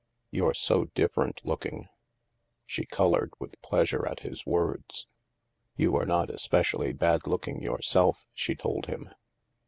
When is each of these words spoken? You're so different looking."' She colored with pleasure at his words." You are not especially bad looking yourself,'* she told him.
You're 0.31 0.55
so 0.55 0.85
different 0.95 1.45
looking."' 1.45 1.87
She 2.65 2.87
colored 2.87 3.33
with 3.37 3.61
pleasure 3.61 4.03
at 4.07 4.21
his 4.21 4.47
words." 4.47 5.05
You 5.77 5.95
are 5.95 6.07
not 6.07 6.31
especially 6.31 6.91
bad 6.91 7.27
looking 7.27 7.61
yourself,'* 7.61 8.25
she 8.33 8.55
told 8.55 8.87
him. 8.87 9.13